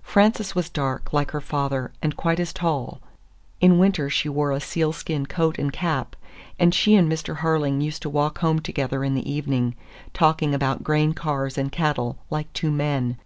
Frances 0.00 0.54
was 0.54 0.70
dark, 0.70 1.12
like 1.12 1.32
her 1.32 1.42
father, 1.42 1.92
and 2.00 2.16
quite 2.16 2.40
as 2.40 2.54
tall. 2.54 3.02
In 3.60 3.76
winter 3.78 4.08
she 4.08 4.26
wore 4.26 4.50
a 4.50 4.60
sealskin 4.60 5.26
coat 5.26 5.58
and 5.58 5.70
cap, 5.70 6.16
and 6.58 6.74
she 6.74 6.94
and 6.94 7.12
Mr. 7.12 7.40
Harling 7.40 7.82
used 7.82 8.00
to 8.00 8.08
walk 8.08 8.38
home 8.38 8.60
together 8.60 9.04
in 9.04 9.14
the 9.14 9.30
evening, 9.30 9.74
talking 10.14 10.54
about 10.54 10.82
grain 10.84 11.12
cars 11.12 11.58
and 11.58 11.70
cattle, 11.70 12.16
like 12.30 12.50
two 12.54 12.70
men. 12.70 13.18